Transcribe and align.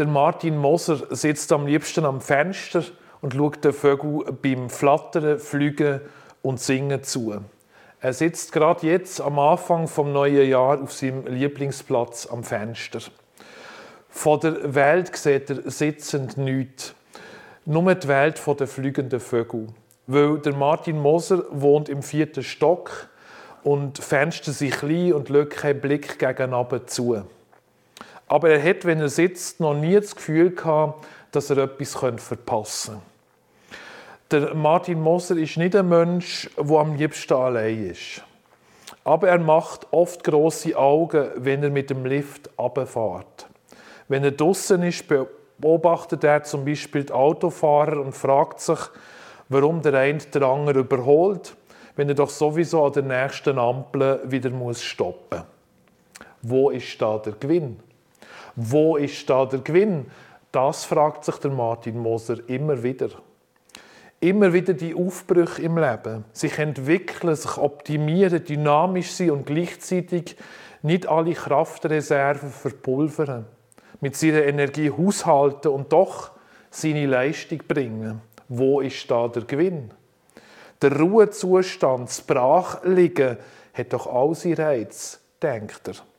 Der 0.00 0.06
Martin 0.06 0.56
Moser 0.56 1.14
sitzt 1.14 1.52
am 1.52 1.66
liebsten 1.66 2.06
am 2.06 2.22
Fenster 2.22 2.82
und 3.20 3.34
schaut 3.34 3.62
den 3.62 3.74
Vögeln 3.74 4.22
beim 4.40 4.70
Flattern, 4.70 5.38
Fliegen 5.38 6.00
und 6.40 6.58
Singen 6.58 7.02
zu. 7.02 7.38
Er 8.00 8.14
sitzt 8.14 8.52
gerade 8.52 8.86
jetzt 8.86 9.20
am 9.20 9.38
Anfang 9.38 9.88
vom 9.88 10.10
neuen 10.10 10.48
Jahr 10.48 10.80
auf 10.80 10.94
seinem 10.94 11.26
Lieblingsplatz 11.26 12.26
am 12.32 12.44
Fenster. 12.44 13.00
Von 14.08 14.40
der 14.40 14.74
Welt 14.74 15.14
sieht 15.14 15.50
er 15.50 15.70
sitzend 15.70 16.38
nichts. 16.38 16.94
Nur 17.66 17.94
die 17.94 18.08
Welt 18.08 18.40
der 18.58 18.66
fliegenden 18.66 19.20
Vögel. 19.20 19.66
Weil 20.06 20.38
der 20.38 20.54
Martin 20.54 20.98
Moser 20.98 21.44
wohnt 21.50 21.90
im 21.90 22.02
vierten 22.02 22.42
Stock 22.42 23.10
und 23.64 23.98
Fenster 23.98 24.52
sind 24.52 24.72
klein 24.72 25.12
und 25.12 25.28
lässt 25.28 25.50
keinen 25.50 25.82
Blick 25.82 26.18
gegen 26.18 26.54
zu. 26.86 27.22
Aber 28.30 28.48
er 28.48 28.62
hat, 28.62 28.84
wenn 28.84 29.00
er 29.00 29.08
sitzt, 29.08 29.58
noch 29.58 29.74
nie 29.74 29.96
das 29.96 30.14
Gefühl 30.14 30.50
gehabt, 30.50 31.04
dass 31.32 31.50
er 31.50 31.58
etwas 31.58 31.96
verpassen 32.22 33.00
könnte. 34.28 34.46
Der 34.46 34.54
Martin 34.54 35.00
Moser 35.00 35.36
ist 35.36 35.56
nicht 35.56 35.74
ein 35.74 35.88
Mensch, 35.88 36.48
der 36.56 36.76
am 36.78 36.94
liebsten 36.94 37.34
allein 37.34 37.90
ist. 37.90 38.22
Aber 39.02 39.28
er 39.28 39.40
macht 39.40 39.88
oft 39.90 40.22
große 40.22 40.76
Augen, 40.78 41.28
wenn 41.38 41.64
er 41.64 41.70
mit 41.70 41.90
dem 41.90 42.06
Lift 42.06 42.48
abfährt. 42.56 43.48
Wenn 44.06 44.22
er 44.22 44.30
draußen 44.30 44.80
ist, 44.84 45.06
beobachtet 45.58 46.22
er 46.22 46.44
zum 46.44 46.64
Beispiel 46.64 47.02
die 47.02 47.12
Autofahrer 47.12 48.00
und 48.00 48.12
fragt 48.12 48.60
sich, 48.60 48.78
warum 49.48 49.82
der 49.82 49.94
eine 49.94 50.18
den 50.18 50.44
anderen 50.44 50.84
überholt, 50.84 51.56
wenn 51.96 52.08
er 52.08 52.14
doch 52.14 52.30
sowieso 52.30 52.84
an 52.84 52.92
der 52.92 53.02
nächsten 53.02 53.58
Ampel 53.58 54.20
wieder 54.24 54.52
stoppen 54.74 55.38
muss. 55.38 55.46
Wo 56.42 56.70
ist 56.70 57.02
da 57.02 57.18
der 57.18 57.32
Gewinn? 57.32 57.89
Wo 58.62 58.96
ist 58.98 59.30
da 59.30 59.46
der 59.46 59.60
Gewinn? 59.60 60.10
Das 60.52 60.84
fragt 60.84 61.24
sich 61.24 61.36
der 61.36 61.50
Martin 61.50 61.98
Moser 61.98 62.46
immer 62.46 62.82
wieder. 62.82 63.08
Immer 64.20 64.52
wieder 64.52 64.74
die 64.74 64.94
Aufbrüche 64.94 65.62
im 65.62 65.78
Leben, 65.78 66.26
sich 66.34 66.58
entwickeln, 66.58 67.34
sich 67.34 67.56
optimieren, 67.56 68.44
dynamisch 68.44 69.12
sein 69.12 69.30
und 69.30 69.46
gleichzeitig 69.46 70.36
nicht 70.82 71.06
alle 71.06 71.32
Kraftreserven 71.32 72.50
verpulvern, 72.50 73.46
mit 74.02 74.14
seiner 74.14 74.42
Energie 74.42 74.90
haushalten 74.90 75.68
und 75.68 75.90
doch 75.90 76.32
seine 76.68 77.06
Leistung 77.06 77.62
bringen. 77.66 78.20
Wo 78.48 78.82
ist 78.82 79.10
da 79.10 79.28
der 79.28 79.44
Gewinn? 79.44 79.90
Der 80.82 81.00
Ruhezustand, 81.00 82.10
das 82.10 82.20
Brachliegen, 82.20 83.38
hat 83.72 83.92
doch 83.94 84.06
all 84.06 84.34
seinen 84.34 84.56
Reiz, 84.56 85.18
denkt 85.42 85.88
er. 85.88 86.09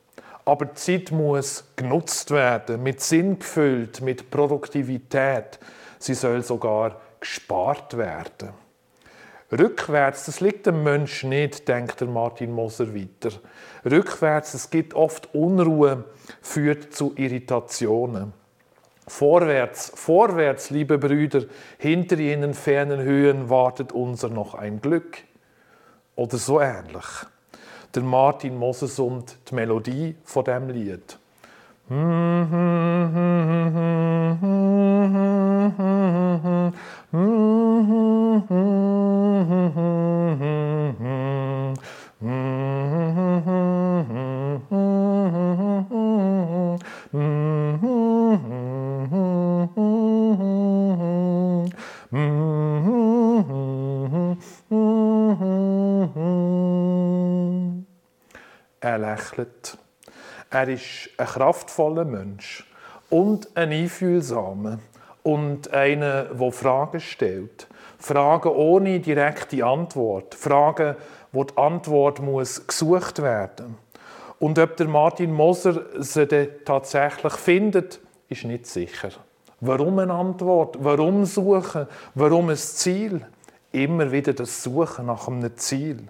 Aber 0.52 0.66
die 0.66 0.74
Zeit 0.74 1.12
muss 1.14 1.64
genutzt 1.78 2.30
werden, 2.30 2.84
mit 2.84 3.00
Sinn 3.00 3.40
gefüllt, 3.40 4.02
mit 4.02 4.30
Produktivität. 4.30 5.58
Sie 5.98 6.14
soll 6.14 6.44
sogar 6.44 7.00
gespart 7.22 7.96
werden. 7.96 8.50
Rückwärts, 9.50 10.26
das 10.26 10.42
liegt 10.42 10.66
dem 10.66 10.84
Menschen 10.84 11.30
nicht, 11.30 11.70
denkt 11.70 12.02
der 12.02 12.10
Martin 12.10 12.52
Moser 12.52 12.94
weiter. 12.94 13.30
Rückwärts, 13.90 14.54
es 14.54 14.70
gibt 14.70 14.94
oft 14.94 15.34
Unruhe, 15.34 16.04
führt 16.42 16.94
zu 16.94 17.14
Irritationen. 17.16 18.34
Vorwärts, 19.08 19.94
vorwärts, 19.96 20.70
liebe 20.70 20.98
Brüder, 20.98 21.46
hinter 21.78 22.18
jenen 22.18 22.56
fernen 22.56 23.00
Höhen 23.00 23.50
wartet 23.50 23.94
unser 23.94 24.28
noch 24.28 24.54
ein 24.54 24.82
Glück. 24.82 25.20
Oder 26.18 26.36
so 26.36 26.60
ähnlich 26.60 27.06
der 27.96 28.04
Martin 28.04 28.58
Moser 28.58 28.88
summt 28.88 29.38
die 29.50 29.56
Melodie 29.56 30.16
von 30.24 30.44
dem 30.46 30.70
Lied. 30.70 31.18
Er 58.84 58.98
lächelt. 58.98 59.78
Er 60.50 60.68
ist 60.68 61.10
ein 61.16 61.28
kraftvoller 61.28 62.04
Mensch 62.04 62.68
und 63.12 63.56
ein 63.56 63.72
einfühlsamer 63.72 64.80
und 65.22 65.72
einer, 65.72 66.24
der 66.24 66.52
Fragen 66.52 67.00
stellt. 67.00 67.68
Fragen 68.00 68.50
ohne 68.50 69.00
direkte 69.00 69.64
Antwort. 69.64 70.34
Fragen, 70.34 70.96
wo 71.32 71.44
die 71.44 71.56
Antwort 71.58 72.22
muss 72.22 72.66
gesucht 72.66 73.22
werden 73.22 73.78
Und 74.40 74.58
ob 74.58 74.76
der 74.78 74.88
Martin 74.88 75.32
Moser 75.32 75.84
sie 76.00 76.26
tatsächlich 76.66 77.34
findet, 77.34 78.00
ist 78.30 78.46
nicht 78.46 78.66
sicher. 78.66 79.12
Warum 79.60 80.00
eine 80.00 80.14
Antwort? 80.14 80.78
Warum 80.80 81.26
suchen? 81.26 81.86
Warum 82.16 82.50
ein 82.50 82.58
Ziel? 82.58 83.28
Immer 83.72 84.12
wieder 84.12 84.34
das 84.34 84.64
Suchen 84.64 85.06
nach 85.06 85.28
einem 85.28 85.56
Ziel. 85.56 86.10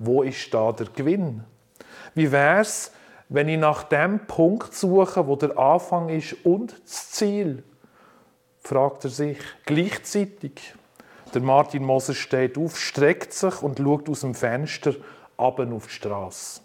Wo 0.00 0.24
ist 0.24 0.52
da 0.52 0.72
der 0.72 0.88
Gewinn? 0.88 1.44
Wie 2.14 2.30
wäre 2.32 2.60
es, 2.60 2.92
wenn 3.28 3.48
ich 3.48 3.58
nach 3.58 3.84
dem 3.84 4.26
Punkt 4.26 4.74
suche, 4.74 5.26
wo 5.26 5.36
der 5.36 5.58
Anfang 5.58 6.08
ist 6.08 6.34
und 6.44 6.74
das 6.84 7.10
Ziel? 7.10 7.62
fragt 8.60 9.04
er 9.04 9.10
sich 9.10 9.38
gleichzeitig. 9.64 10.74
Der 11.34 11.42
Martin 11.42 11.84
Moser 11.84 12.14
steht 12.14 12.58
auf, 12.58 12.78
streckt 12.78 13.32
sich 13.32 13.62
und 13.62 13.78
schaut 13.78 14.08
aus 14.08 14.20
dem 14.20 14.34
Fenster 14.34 14.94
ab 15.36 15.60
auf 15.60 15.86
die 15.86 15.92
Straße. 15.92 16.60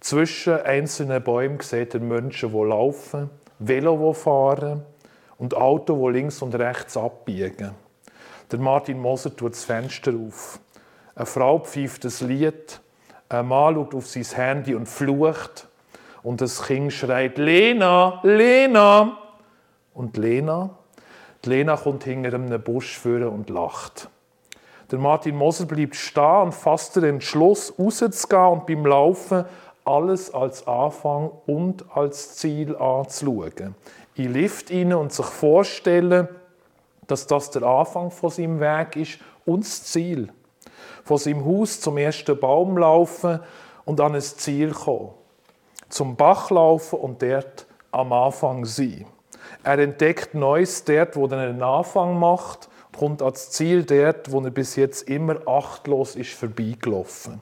Zwischen 0.00 0.60
einzelnen 0.60 1.22
Bäumen 1.22 1.60
sieht 1.60 1.94
er 1.94 2.00
Menschen, 2.00 2.52
die 2.52 2.64
laufen, 2.64 3.30
Velo, 3.58 4.12
die 4.12 4.18
fahren 4.18 4.84
und 5.38 5.54
Auto, 5.54 6.08
die 6.08 6.18
links 6.18 6.40
und 6.42 6.54
rechts 6.54 6.96
abbiegen. 6.96 7.72
Der 8.50 8.58
Martin 8.58 8.98
Moser 8.98 9.34
tut 9.34 9.52
das 9.52 9.64
Fenster 9.64 10.12
auf. 10.14 10.60
Eine 11.14 11.26
Frau 11.26 11.58
pfeift 11.58 12.04
ein 12.04 12.28
Lied. 12.28 12.80
Ein 13.30 13.48
Mann 13.48 13.74
schaut 13.74 13.94
auf 13.94 14.06
sein 14.06 14.24
Handy 14.24 14.74
und 14.74 14.88
flucht. 14.88 15.68
Und 16.22 16.40
das 16.40 16.62
Kind 16.62 16.92
schreit, 16.92 17.36
Lena, 17.38 18.20
Lena. 18.22 19.18
Und 19.94 20.16
Lena? 20.16 20.70
Die 21.44 21.50
Lena 21.50 21.76
kommt 21.76 22.04
hinter 22.04 22.34
einem 22.34 22.62
Busch 22.62 22.98
führen 22.98 23.28
und 23.28 23.50
lacht. 23.50 24.08
Der 24.90 24.98
Martin 24.98 25.36
Moser 25.36 25.66
bleibt 25.66 25.94
stehen 25.94 26.42
und 26.44 26.54
fasst 26.54 26.96
den 26.96 27.04
Entschluss, 27.04 27.74
rauszugehen 27.78 28.46
und 28.46 28.66
beim 28.66 28.86
Laufen 28.86 29.44
alles 29.84 30.32
als 30.32 30.66
Anfang 30.66 31.30
und 31.46 31.84
als 31.94 32.36
Ziel 32.36 32.74
anzuschauen. 32.76 33.74
In 34.14 34.32
Lift 34.32 34.70
rein 34.70 34.94
und 34.94 35.12
sich 35.12 35.26
vorstellen, 35.26 36.28
dass 37.06 37.26
das 37.26 37.50
der 37.50 37.62
Anfang 37.62 38.10
von 38.10 38.30
seinem 38.30 38.60
Weg 38.60 38.96
ist 38.96 39.18
und 39.44 39.64
das 39.64 39.84
Ziel 39.84 40.30
von 41.08 41.16
seinem 41.16 41.46
Haus 41.46 41.80
zum 41.80 41.96
ersten 41.96 42.38
Baum 42.38 42.76
laufen 42.76 43.40
und 43.86 43.98
an 43.98 44.14
ein 44.14 44.20
Ziel 44.20 44.72
kommen. 44.72 45.08
Zum 45.88 46.16
Bach 46.16 46.50
laufen 46.50 46.98
und 46.98 47.22
dort 47.22 47.66
am 47.90 48.12
Anfang 48.12 48.66
sein. 48.66 49.06
Er 49.64 49.78
entdeckt 49.78 50.34
Neues 50.34 50.84
dort, 50.84 51.16
wo 51.16 51.26
er 51.26 51.38
einen 51.38 51.62
Anfang 51.62 52.18
macht, 52.18 52.68
und 52.92 52.98
kommt 52.98 53.22
ans 53.22 53.50
Ziel 53.52 53.84
dort, 53.84 54.30
wo 54.30 54.42
er 54.42 54.50
bis 54.50 54.76
jetzt 54.76 55.08
immer 55.08 55.48
achtlos 55.48 56.14
ist 56.14 56.34
vorbeigelaufen. 56.34 57.40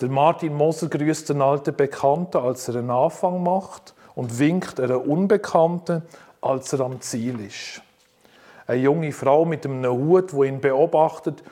Der 0.00 0.08
Martin 0.08 0.54
Moser 0.54 0.88
grüßt 0.88 1.28
den 1.28 1.42
alten 1.42 1.74
Bekannten, 1.74 2.36
als 2.36 2.68
er 2.68 2.76
einen 2.76 2.90
Anfang 2.90 3.42
macht, 3.42 3.94
und 4.14 4.38
winkt 4.38 4.78
einer 4.78 5.04
Unbekannten, 5.04 6.02
als 6.40 6.72
er 6.72 6.82
am 6.82 7.00
Ziel 7.00 7.40
ist. 7.40 7.82
Eine 8.68 8.82
junge 8.82 9.10
Frau 9.10 9.44
mit 9.44 9.66
einem 9.66 9.90
Hut, 9.90 10.32
wo 10.32 10.44
ihn 10.44 10.60
beobachtet, 10.60 11.42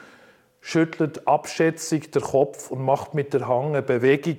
schüttelt 0.61 1.27
abschätzig 1.27 2.13
den 2.13 2.23
Kopf 2.23 2.71
und 2.71 2.85
macht 2.85 3.15
mit 3.15 3.33
der 3.33 3.49
Hand 3.49 3.69
eine 3.69 3.83
Bewegung, 3.83 4.37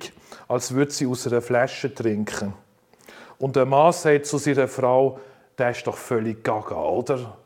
als 0.48 0.74
würde 0.74 0.92
sie 0.92 1.06
aus 1.06 1.26
einer 1.26 1.42
Flasche 1.42 1.94
trinken. 1.94 2.54
Und 3.38 3.56
der 3.56 3.66
Mann 3.66 3.92
sagt 3.92 4.26
zu 4.26 4.38
seiner 4.38 4.68
Frau, 4.68 5.18
der 5.58 5.70
ist 5.70 5.86
doch 5.86 5.96
völlig 5.96 6.44
gaga, 6.44 6.76
oder? 6.76 7.36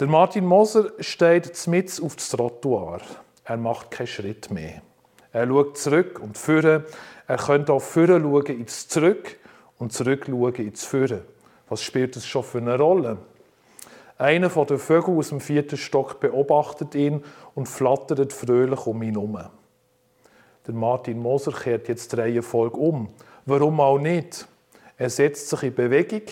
Der 0.00 0.06
Martin 0.08 0.44
Moser 0.44 0.90
steht 0.98 1.66
mit 1.68 2.02
auf 2.02 2.16
das 2.16 2.30
Trottoir. 2.30 3.00
Er 3.44 3.56
macht 3.56 3.90
keinen 3.90 4.06
Schritt 4.06 4.50
mehr. 4.50 4.82
Er 5.32 5.46
schaut 5.46 5.78
zurück 5.78 6.18
und 6.20 6.36
führen. 6.36 6.84
Er 7.26 7.36
könnte 7.36 7.72
auch 7.72 7.82
führen 7.82 8.22
schauen 8.22 8.46
ins 8.46 8.88
Zurück 8.88 9.36
und 9.78 9.92
zurück 9.92 10.26
schauen 10.26 10.54
ins 10.54 10.84
Führen. 10.84 11.22
Was 11.68 11.82
spielt 11.82 12.16
das 12.16 12.26
schon 12.26 12.42
für 12.42 12.58
eine 12.58 12.76
Rolle? 12.76 13.18
Einer 14.16 14.48
von 14.48 14.66
den 14.66 14.78
Vögeln 14.78 15.18
aus 15.18 15.30
dem 15.30 15.40
vierten 15.40 15.76
Stock 15.76 16.20
beobachtet 16.20 16.94
ihn 16.94 17.24
und 17.54 17.68
flattert 17.68 18.32
fröhlich 18.32 18.86
um 18.86 19.02
ihn 19.02 19.14
herum. 19.14 19.38
Der 20.66 20.74
Martin 20.74 21.18
Moser 21.18 21.52
kehrt 21.52 21.88
jetzt 21.88 22.12
die 22.12 22.16
Reihenfolge 22.16 22.76
um. 22.76 23.08
Warum 23.44 23.80
auch 23.80 23.98
nicht? 23.98 24.46
Er 24.96 25.10
setzt 25.10 25.48
sich 25.48 25.64
in 25.64 25.74
Bewegung 25.74 26.22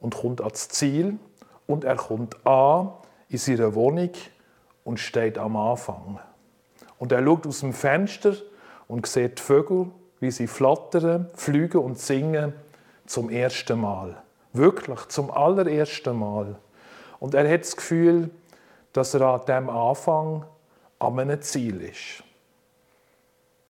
und 0.00 0.16
kommt 0.16 0.40
ans 0.42 0.68
Ziel 0.68 1.18
und 1.66 1.84
er 1.84 1.96
kommt 1.96 2.46
an 2.46 2.92
in 3.28 3.38
seiner 3.38 3.74
Wohnung 3.74 4.10
und 4.84 5.00
steht 5.00 5.38
am 5.38 5.56
Anfang. 5.56 6.20
Und 6.98 7.12
er 7.12 7.24
schaut 7.24 7.46
aus 7.46 7.60
dem 7.60 7.72
Fenster 7.72 8.34
und 8.86 9.06
sieht 9.06 9.38
die 9.38 9.42
Vögel, 9.42 9.86
wie 10.20 10.30
sie 10.30 10.46
flattern, 10.46 11.28
fliegen 11.34 11.78
und 11.78 11.98
singen 11.98 12.52
zum 13.06 13.30
ersten 13.30 13.80
Mal. 13.80 14.22
Wirklich, 14.52 15.06
zum 15.08 15.30
allerersten 15.30 16.18
Mal. 16.18 16.56
Und 17.20 17.34
er 17.34 17.50
hat 17.50 17.60
das 17.60 17.76
Gefühl, 17.76 18.30
dass 18.92 19.14
er 19.14 19.22
an 19.22 19.46
dem 19.46 19.70
Anfang 19.70 20.44
an 20.98 21.18
einem 21.18 21.40
Ziel 21.42 21.80
ist. 21.80 22.22